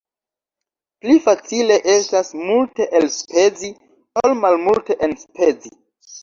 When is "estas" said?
1.95-2.31